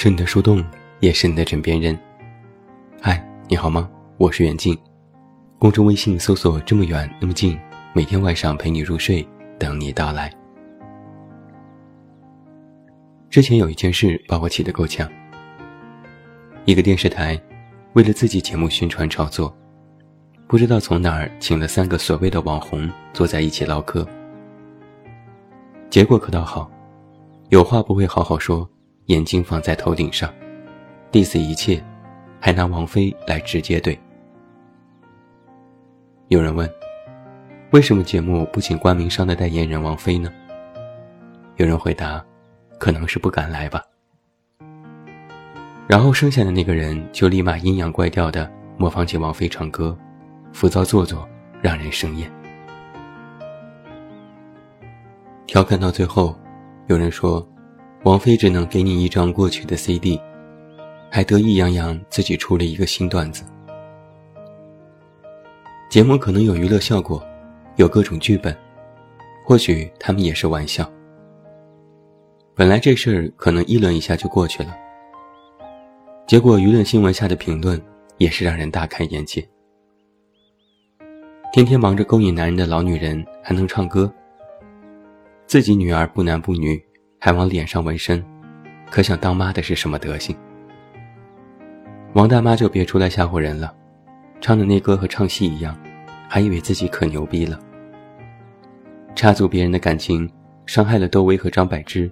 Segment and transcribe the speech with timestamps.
[0.00, 0.64] 是你的树洞，
[1.00, 1.98] 也是你的枕边人。
[3.02, 3.90] 嗨，你好吗？
[4.16, 4.78] 我是远近，
[5.58, 7.58] 公众微信搜索“这么远那么近”，
[7.92, 9.26] 每天晚上陪你入睡，
[9.58, 10.32] 等你到来。
[13.28, 15.10] 之前有一件事把我气得够呛。
[16.64, 17.36] 一个电视台
[17.94, 19.52] 为了自己节目宣传炒作，
[20.46, 24.06] 不知道从哪儿请了三个所谓的网红坐在一起唠嗑，
[25.90, 26.70] 结果可倒好，
[27.48, 28.64] 有话不会好好说。
[29.08, 30.30] 眼睛放在头顶上
[31.10, 31.82] ，diss 一切，
[32.38, 33.98] 还拿王菲来直接怼。
[36.28, 36.70] 有人问，
[37.70, 40.30] 为什么节目不请冠名商的代言人王菲呢？
[41.56, 42.22] 有人回答，
[42.78, 43.82] 可能是不敢来吧。
[45.86, 49.96] 然后剩下的那个人就立马阴阳怪调的模仿起王菲唱歌，
[50.52, 51.26] 浮躁做作，
[51.62, 52.30] 让人生厌。
[55.46, 56.38] 调侃到最后，
[56.88, 57.42] 有人说。
[58.04, 60.20] 王菲只能给你一张过去的 CD，
[61.10, 63.44] 还得意洋洋自己出了一个新段子。
[65.90, 67.20] 节目可能有娱乐效果，
[67.74, 68.56] 有各种剧本，
[69.44, 70.88] 或许他们也是玩笑。
[72.54, 74.76] 本来这事儿可能议论一下就过去了，
[76.24, 77.80] 结果舆论新闻下的评论
[78.16, 79.46] 也是让人大开眼界。
[81.52, 84.12] 天天忙着勾引男人的老女人还能唱歌，
[85.46, 86.80] 自己女儿不男不女。
[87.18, 88.24] 还往脸上纹身，
[88.90, 90.36] 可想当妈的是什么德行？
[92.14, 93.74] 王大妈就别出来吓唬人了，
[94.40, 95.76] 唱的那歌和唱戏一样，
[96.28, 97.58] 还以为自己可牛逼了。
[99.16, 100.30] 插足别人的感情，
[100.64, 102.10] 伤害了窦唯和张柏芝，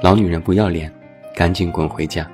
[0.00, 0.92] 老女人不要脸，
[1.34, 2.28] 赶紧滚回家！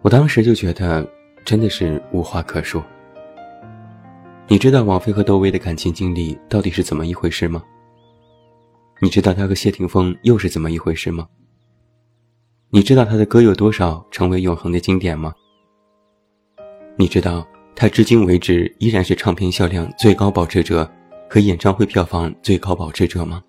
[0.00, 1.06] 我当时就觉得
[1.44, 2.82] 真的是无话可说。
[4.46, 7.62] 你知道王菲和窦唯的感情经历到底是怎么一回事吗？
[9.00, 11.28] 你知道他和谢霆锋又是怎么一回事吗？
[12.70, 15.32] 你知道他的歌有多少成为永恒的经典吗？
[16.96, 20.90] 你知道他至今为止依然是唱片销量最高保持者
[21.30, 23.42] 和演唱会票房最高保持者吗？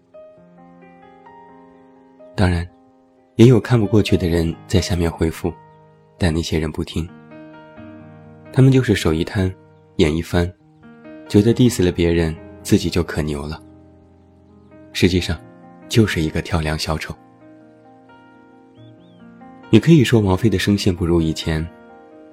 [2.35, 2.65] 当然，
[3.35, 5.51] 也有看不过去的人在下面回复，
[6.17, 7.09] 但那些人不听。
[8.53, 9.53] 他们就是手一摊，
[9.97, 10.49] 眼一翻，
[11.27, 13.61] 觉得 diss 了别人，自己就可牛了。
[14.91, 15.39] 实际上，
[15.87, 17.15] 就是一个跳梁小丑。
[19.69, 21.65] 你可以说王菲的声线不如以前，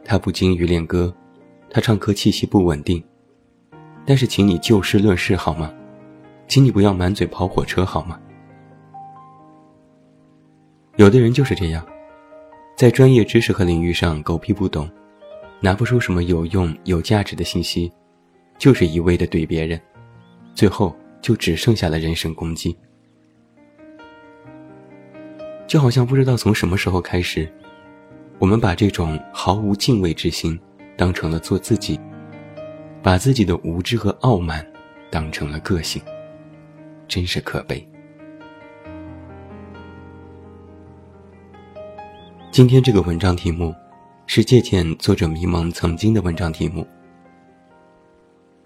[0.04, 1.14] 她不精于练歌，
[1.68, 3.02] 她唱歌气息不稳定。
[4.06, 5.72] 但是，请你就事论事好吗？
[6.48, 8.18] 请你不要满嘴跑火车好吗？
[10.96, 11.86] 有的人就是这样，
[12.76, 14.88] 在专业知识和领域上狗屁不懂，
[15.60, 17.92] 拿不出什么有用有价值的信息，
[18.58, 19.80] 就是一味的怼别人，
[20.54, 20.96] 最后。
[21.26, 22.78] 就只剩下了人身攻击，
[25.66, 27.52] 就好像不知道从什么时候开始，
[28.38, 30.56] 我们把这种毫无敬畏之心
[30.96, 31.98] 当成了做自己，
[33.02, 34.64] 把自己的无知和傲慢
[35.10, 36.00] 当成了个性，
[37.08, 37.84] 真是可悲。
[42.52, 43.74] 今天这个文章题目
[44.28, 46.86] 是借鉴作者迷茫曾经的文章题目，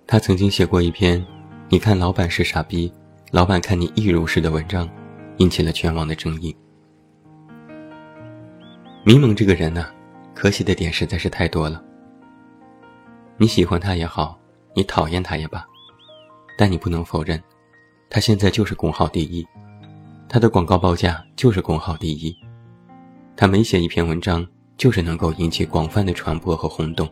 [0.06, 1.26] 他曾经写过一篇。
[1.72, 2.92] 你看，老板是傻逼，
[3.30, 4.90] 老板看你易如是的文章，
[5.36, 6.54] 引起了全网的争议。
[9.04, 9.86] 迷蒙这个人呢，
[10.34, 11.80] 可喜的点实在是太多了。
[13.36, 14.36] 你喜欢他也好，
[14.74, 15.64] 你讨厌他也罢，
[16.58, 17.40] 但你不能否认，
[18.08, 19.46] 他现在就是公号第一，
[20.28, 22.36] 他的广告报价就是公号第一，
[23.36, 24.44] 他每写一篇文章，
[24.76, 27.08] 就是能够引起广泛的传播和轰动。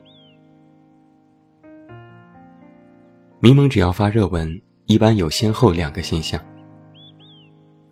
[3.40, 6.44] 迷蒙只要发热文，一般有先后两个现象。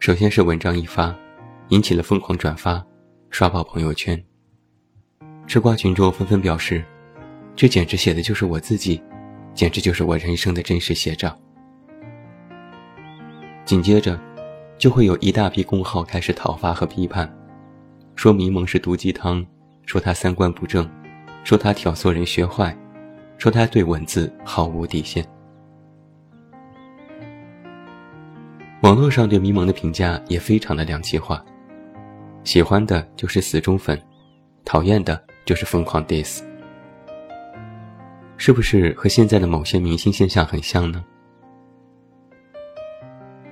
[0.01, 1.15] 首先是文章一发，
[1.69, 2.85] 引起了疯狂转发，
[3.31, 4.21] 刷爆朋友圈。
[5.47, 6.85] 吃瓜群众纷纷表示，
[7.55, 9.01] 这简直写的就是我自己，
[9.55, 11.39] 简直就是我人生的真实写照。
[13.65, 14.21] 紧接着，
[14.77, 17.33] 就会有一大批公号开始讨伐和批判，
[18.17, 19.47] 说迷蒙是毒鸡汤，
[19.85, 20.91] 说他三观不正，
[21.45, 22.77] 说他挑唆人学坏，
[23.39, 25.25] 说他对文字毫无底线。
[28.87, 31.45] 网络上对迷蒙的评价也非常的两极化，
[32.45, 34.01] 喜欢的就是死忠粉，
[34.65, 36.41] 讨厌的就是疯狂 diss，
[38.37, 41.05] 是不是和现在的某些明星现象很像呢？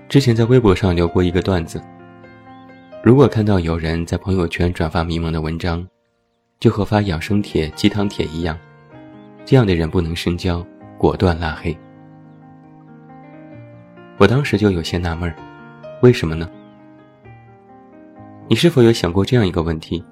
[0.09, 1.83] 之前在微博上留过一个段子，
[3.03, 5.85] 如果看到有人在朋友圈转发迷蒙的文章，
[6.61, 8.57] 就和发养生帖、鸡汤帖一样，
[9.45, 10.65] 这样的人不能深交，
[10.97, 11.77] 果断拉黑。
[14.17, 15.35] 我当时就有些纳闷儿，
[16.01, 16.49] 为什么呢？
[18.49, 20.05] 你是否有想过这样一个问题？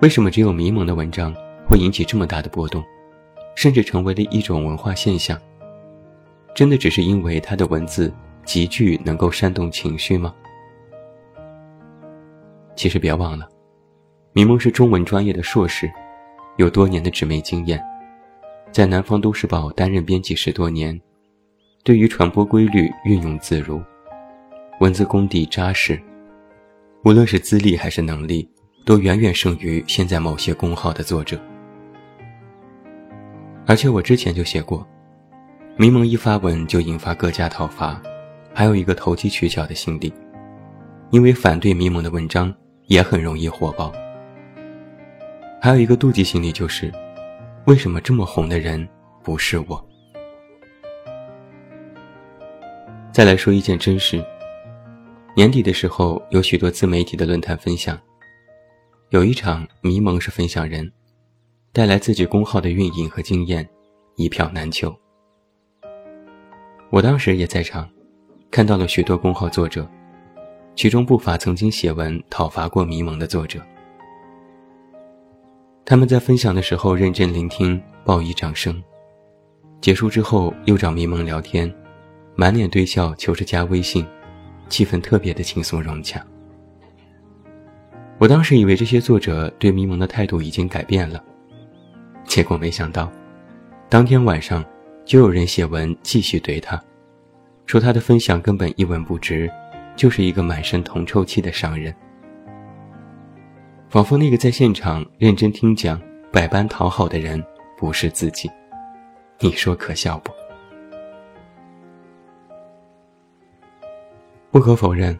[0.00, 1.34] 为什么只有迷蒙的文章
[1.68, 2.82] 会引起这么大的波动，
[3.54, 5.38] 甚至成为了一种文化现象？
[6.54, 8.10] 真的只是因为他的文字
[8.44, 10.34] 极具能够煽动情绪吗？
[12.76, 13.46] 其实别忘了，
[14.32, 15.90] 迷蒙是中文专业的硕士，
[16.56, 17.78] 有多年的纸媒经验，
[18.72, 20.98] 在南方都市报担任编辑十多年，
[21.86, 23.80] 对于传播规律运用自如，
[24.80, 25.96] 文字功底扎实，
[27.04, 28.50] 无论是资历还是能力。
[28.84, 31.40] 都远远胜于现在某些公号的作者，
[33.66, 34.86] 而且我之前就写过，
[35.76, 38.00] 迷蒙一发文就引发各家讨伐，
[38.54, 40.12] 还有一个投机取巧的心理，
[41.10, 42.54] 因为反对迷蒙的文章
[42.86, 43.92] 也很容易火爆。
[45.60, 46.92] 还有一个妒忌心理，就是
[47.64, 48.88] 为什么这么红的人
[49.24, 49.84] 不是我？
[53.16, 54.22] 再来说一件真事，
[55.34, 57.98] 年底的时候有许多自媒体的论坛分享。
[59.08, 60.92] 有一场迷蒙是分享人，
[61.72, 63.66] 带来自己公号的运营和经验，
[64.16, 64.94] 一票难求。
[66.90, 67.88] 我当时也在场，
[68.50, 69.88] 看到了许多公号作者，
[70.74, 73.62] 其中不乏曾经写文讨伐过迷蒙的作者。
[75.86, 78.84] 他们在分享的时候认真聆听，报以掌声。
[79.80, 81.74] 结束之后又找迷蒙聊天，
[82.36, 84.06] 满脸堆笑求着加微信，
[84.68, 86.24] 气氛特别的轻松融洽。
[88.18, 91.22] 我当时以为这些作者对迷蒙的态度已经改变了，
[92.24, 93.10] 结果没想到，
[93.88, 94.62] 当天晚上
[95.04, 96.78] 就有人写文继续怼他，
[97.64, 99.50] 说他的分享根本一文不值，
[99.96, 101.94] 就是一个满身铜臭气的商人，
[103.88, 105.98] 仿佛那个在现场认真听讲、
[106.30, 107.42] 百般讨好的人
[107.78, 108.50] 不是自己，
[109.40, 110.30] 你说可笑不？
[114.56, 115.14] 不可否认，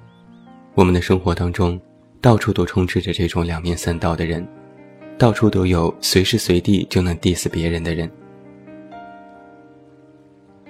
[0.74, 1.78] 我们的生活当中。
[2.22, 4.48] 到处都充斥着这种两面三刀的人，
[5.18, 8.10] 到处都有随时随地就能 diss 别人的人。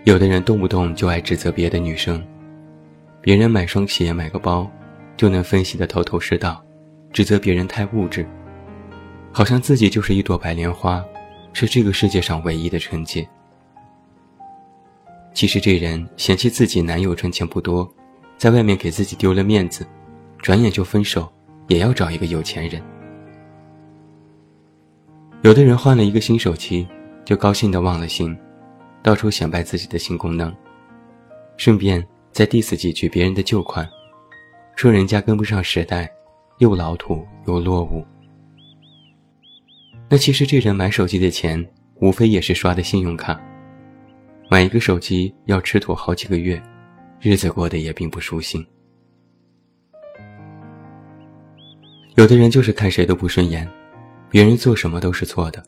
[0.02, 2.20] 有的人动不动就爱指责别的女生，
[3.20, 4.68] 别人买双鞋、买个包，
[5.16, 6.60] 就能分析的头头是道，
[7.12, 8.26] 指责别人太物质，
[9.30, 11.04] 好像自己就是一朵白莲花，
[11.52, 13.24] 是这个世界上唯一的纯洁。
[15.32, 17.88] 其实这人嫌弃自己男友赚钱不多，
[18.36, 19.86] 在外面给自己丢了面子，
[20.38, 21.32] 转眼就分手。
[21.68, 22.80] 也要找一个有钱人。
[25.42, 26.86] 有的人换了一个新手机，
[27.24, 28.36] 就高兴的忘了形，
[29.02, 30.54] 到处显摆自己的新功能，
[31.56, 33.88] 顺便再 diss 几句别人的旧款，
[34.76, 36.08] 说人家跟不上时代，
[36.58, 38.04] 又老土又落伍。
[40.08, 41.64] 那其实这人买手机的钱，
[41.96, 43.40] 无非也是刷的信用卡，
[44.48, 46.62] 买一个手机要吃土好几个月，
[47.28, 48.64] 日子过得也并不舒心。
[52.14, 53.68] 有的人就是看谁都不顺眼，
[54.30, 55.60] 别人做什么都是错的，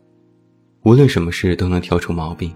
[0.85, 2.55] 无论什么事都能挑出毛病。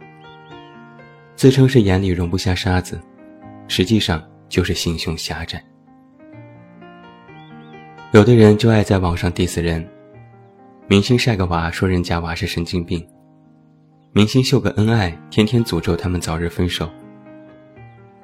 [1.34, 3.00] 自称是眼里容不下沙子，
[3.66, 5.60] 实际上就是心胸狭窄。
[8.12, 9.84] 有的人就爱在网上 diss 人，
[10.86, 13.04] 明星晒个娃说人家娃是神经病，
[14.12, 16.88] 明星秀个恩爱天天诅咒他们早日分手。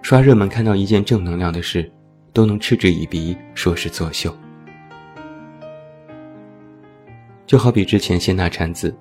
[0.03, 1.91] 刷热门看到一件正能量的事，
[2.33, 4.35] 都能嗤之以鼻，说是作秀。
[7.47, 8.95] 就好比之前谢娜产子，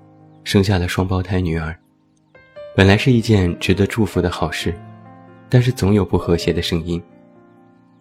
[0.44, 1.78] 生下了双胞胎女儿，
[2.76, 4.74] 本来是一件值得祝福的好事，
[5.50, 7.02] 但是总有不和谐的声音，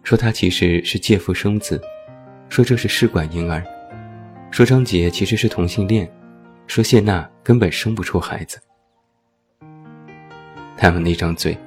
[0.03, 1.81] 说她其实是借腹生子，
[2.49, 3.63] 说这是试管婴儿，
[4.51, 6.09] 说张杰其实是同性恋，
[6.65, 8.57] 说谢娜根本生不出孩子。
[10.77, 11.57] 他们那张嘴，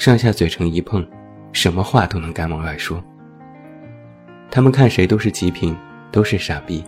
[0.00, 1.06] 上下嘴唇一碰，
[1.52, 3.04] 什么话都能敢往外说。
[4.50, 5.76] 他们看谁都是极品，
[6.10, 6.82] 都是傻逼。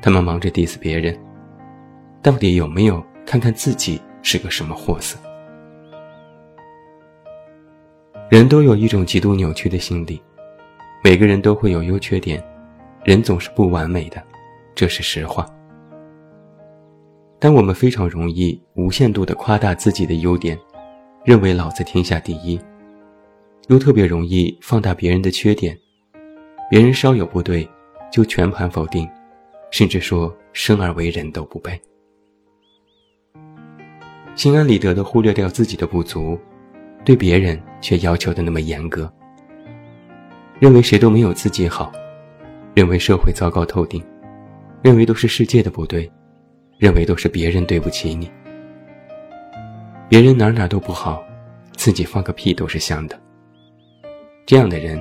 [0.00, 1.14] 他们忙着 diss 别人，
[2.22, 5.18] 到底有没有看看自己是个什么货色？
[8.30, 10.18] 人都有一种极度扭曲的心理，
[11.04, 12.42] 每个人都会有优缺点，
[13.04, 14.16] 人总是不完美的，
[14.74, 15.46] 这是实话。
[17.38, 20.58] 但我们非常容易无限度的夸大自己的优点，
[21.24, 22.60] 认为老子天下第一，
[23.68, 25.78] 又特别容易放大别人的缺点，
[26.70, 27.68] 别人稍有不对，
[28.10, 29.08] 就全盘否定。
[29.72, 31.80] 甚至说生而为人都不配，
[34.34, 36.36] 心安理得的忽略掉自己的不足，
[37.04, 39.08] 对别人却要求的那么严格，
[40.58, 41.92] 认为谁都没有自己好，
[42.74, 44.04] 认为社会糟糕透顶，
[44.82, 46.10] 认为都是世界的不对，
[46.76, 48.28] 认为都是别人对不起你，
[50.10, 51.24] 别人哪哪都不好
[51.76, 53.16] 自己放个屁都是香的。
[54.44, 55.00] 这样的人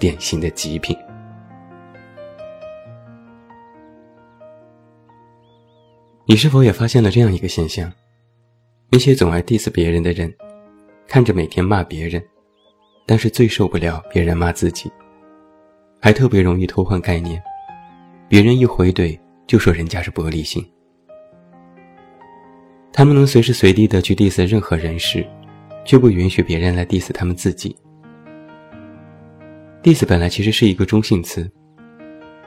[0.00, 0.98] 典型的极品。
[6.26, 7.92] 你是否也发现了这样一个现象？
[8.90, 10.34] 那些总爱 diss 别人的人
[11.06, 12.20] 看着每天骂别人
[13.06, 14.90] 但是最受不了别人骂自己
[16.00, 17.40] 还特别容易偷换概念。
[18.28, 20.68] 别人一回怼就说人家是玻璃心。
[22.92, 25.26] 他们能随时随地的去 diss 任何人事，
[25.82, 27.74] 却不允许别人来 diss 他们自己。
[29.82, 31.50] diss 本来其实是一个中性词，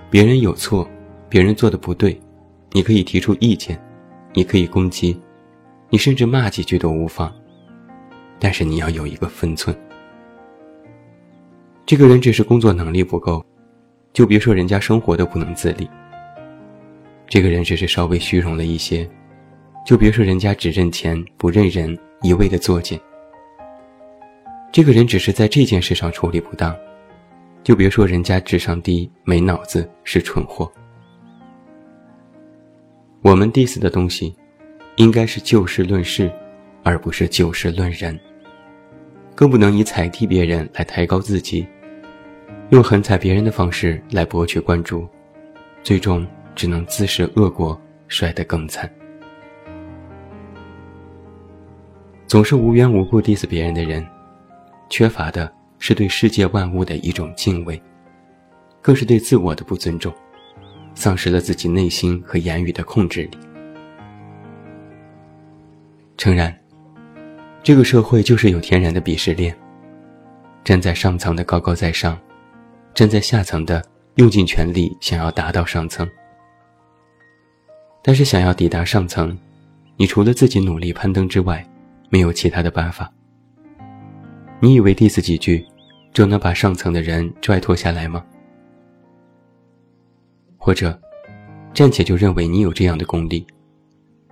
[0.10, 0.88] 别人有错，
[1.28, 2.20] 别人做的不对，
[2.74, 3.82] 你可以提出意见，
[4.34, 5.20] 你可以攻击，
[5.90, 7.34] 你甚至骂几句都无妨。
[8.38, 9.76] 但是你要有一个分寸。
[11.88, 13.44] 这个人只是工作能力不够，
[14.14, 15.90] 就别说人家生活都不能自理。
[17.28, 19.10] 这个人只是稍微虚荣了一些。
[19.86, 23.00] 就别说人家只认钱不认人，一味的作践。
[24.72, 26.76] 这个人只是在这件事上处理不当，
[27.64, 30.70] 就别说人家智商低、没脑子、是蠢货。
[33.22, 34.36] 我们 diss 的东西，
[34.96, 36.32] 应该是就事论事，
[36.82, 38.20] 而不是就事论人。
[39.36, 41.64] 更不能以踩踢别人来抬高自己，
[42.72, 45.08] 用狠踩别人的方式来博取关注，
[45.84, 46.26] 最终
[46.56, 48.92] 只能自食恶果，摔得更惨。
[52.28, 54.06] 总是无缘无故 diss 别人的人，
[54.90, 57.80] 缺乏的是对世界万物的一种敬畏，
[58.82, 60.12] 更是对自我的不尊重，
[60.96, 63.38] 丧失了自己内心和言语的控制力。
[66.18, 66.54] 诚然，
[67.62, 69.56] 这个社会就是有天然的鄙视链，
[70.64, 72.20] 站在上层的高高在上，
[72.96, 73.84] 站在下层的
[74.16, 76.10] 用尽全力想要达到上层。
[78.02, 79.38] 但是想要抵达上层，
[79.96, 81.64] 你除了自己努力攀登之外，
[82.10, 83.12] 没有其他的办法。
[84.60, 85.66] 你以为 diss 几句
[86.14, 88.26] 就能把上层的人拽脱下来吗？
[90.58, 91.00] 或者，
[91.74, 93.46] 暂且就认为你有这样的功力，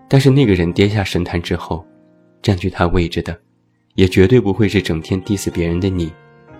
[0.08, 1.86] 但是那个人跌下神坛之后，
[2.42, 3.38] 占据他位置的，
[3.96, 6.12] 也绝对不会是整天 diss 别人的你，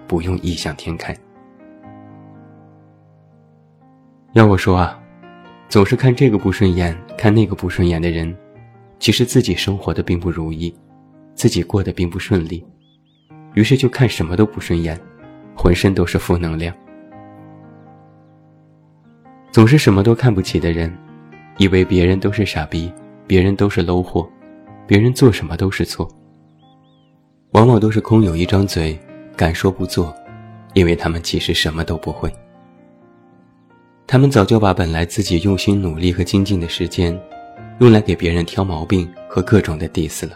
[0.08, 1.16] 不用异想天开。
[4.34, 5.02] 要我说啊，
[5.70, 8.36] 总是看这个不顺眼，看那个不顺眼的人，
[9.00, 10.76] 其实自己生活的并不如意。
[11.36, 12.64] 自己过得并不顺利，
[13.54, 15.00] 于是就看什么都不顺眼，
[15.56, 16.74] 浑身都是负能量。
[19.52, 20.92] 总是什么都看不起的人，
[21.58, 22.92] 以为别人都是傻逼，
[23.28, 24.28] 别人都是 low 货，
[24.88, 26.10] 别人做什么都是错。
[27.52, 28.98] 往往都是空有一张嘴，
[29.38, 30.12] 敢说不做，
[30.74, 32.34] 因为他们其实什么都不会。
[34.08, 37.20] 他们早就把本来自己用心努力和精进的时间，
[37.80, 40.36] 用来给别人挑毛病和各种的 diss 了。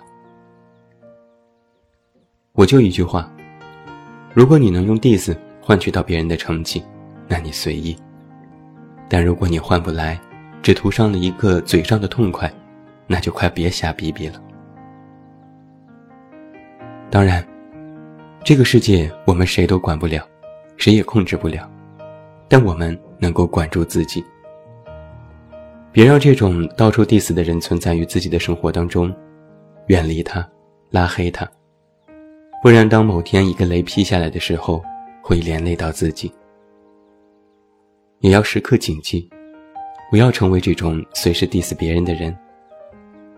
[2.58, 3.32] 我就一句话：
[4.34, 6.84] 如果你能用 diss 换取到别人的成绩，
[7.28, 7.96] 那你随意；
[9.08, 10.20] 但如果你换不来，
[10.64, 12.52] 只图上了一个嘴上的痛快，
[13.06, 14.42] 那就快别瞎逼逼了。
[17.12, 17.48] 当然，
[18.44, 20.28] 这个世界我们谁都管不了，
[20.78, 21.70] 谁也控制不了，
[22.48, 24.26] 但我们能够管住自己。
[25.92, 29.14] 别让这种到处 diss 的人存在于自己的生活当中，
[29.90, 30.44] 远离他，
[30.90, 31.48] 拉黑他。
[32.62, 34.84] 不然，当某天一个雷劈下来的时候，
[35.22, 36.32] 会连累到自己。
[38.20, 39.30] 也要时刻谨记，
[40.10, 42.36] 不要成为这种随时 diss 别人的人。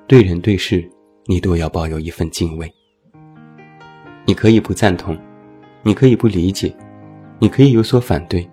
[0.07, 0.89] 对人对事，
[1.25, 2.71] 你都要抱有一份敬畏。
[4.25, 5.17] 你可以不赞同，
[5.83, 6.73] 你可以不理解，
[7.39, 8.49] 你可以有所反对，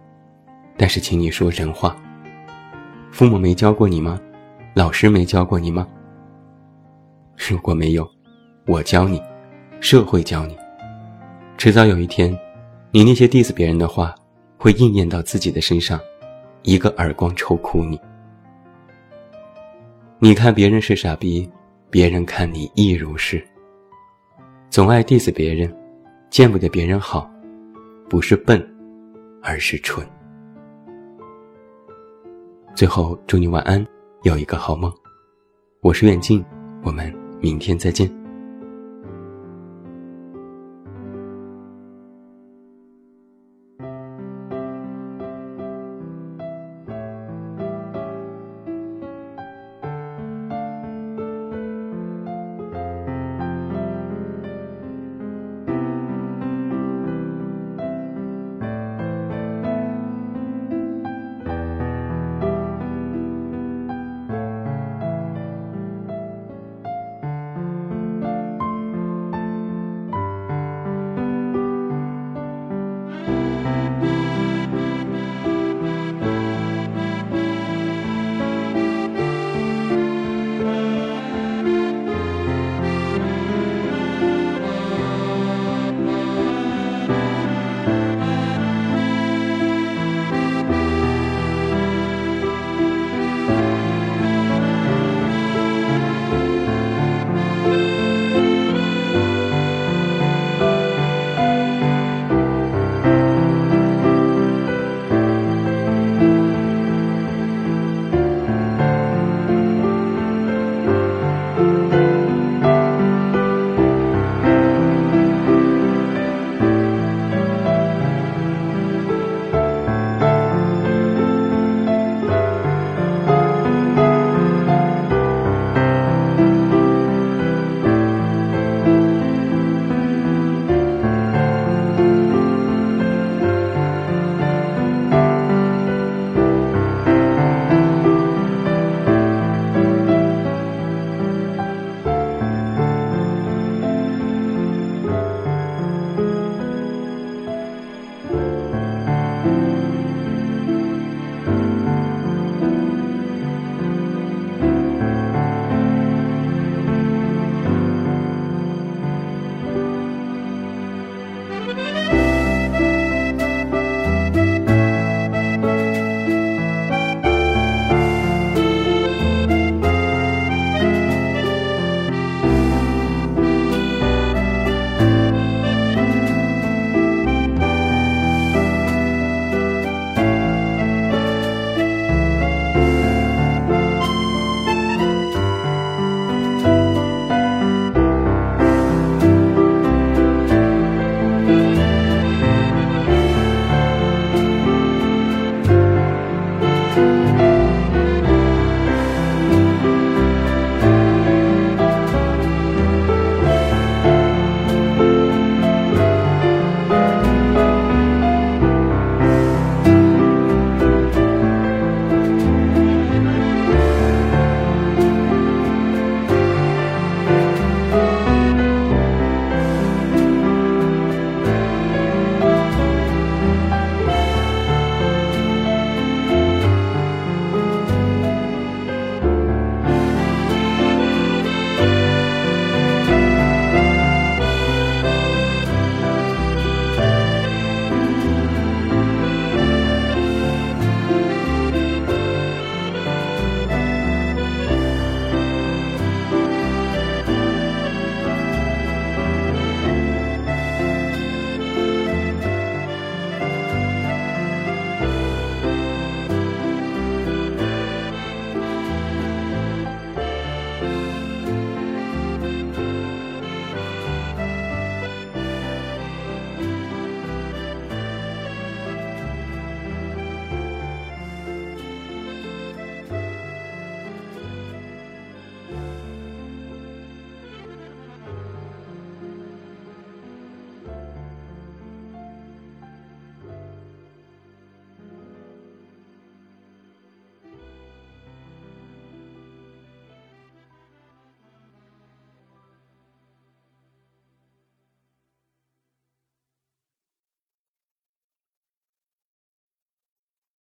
[0.76, 1.96] 但是请你说人话。
[3.12, 4.20] 父母没教过你吗？
[4.74, 5.86] 老师没教过你吗？
[7.36, 8.06] 如果没有，
[8.66, 9.22] 我教你。
[9.80, 10.56] 社会教你，
[11.58, 12.36] 迟早有一天，
[12.90, 14.14] 你那些 diss 别人的话，
[14.56, 16.00] 会应验到自己的身上，
[16.62, 18.00] 一个耳光抽哭你。
[20.18, 21.48] 你看别人是傻逼，
[21.90, 23.46] 别人看你亦如是。
[24.70, 25.72] 总爱 diss 别人，
[26.30, 27.30] 见不得别人好，
[28.08, 28.66] 不是笨，
[29.42, 30.04] 而是蠢。
[32.74, 33.86] 最后，祝你晚安，
[34.22, 34.92] 有一个好梦。
[35.80, 36.44] 我是远近，
[36.82, 38.10] 我们明天再见。